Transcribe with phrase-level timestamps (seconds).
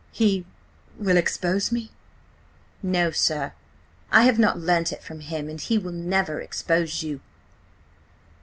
[0.11, 0.47] He...
[0.97, 1.91] will expose me?"
[2.81, 3.53] "No, sir.
[4.11, 5.47] I have not learnt it from him.
[5.47, 7.19] And he will never expose you."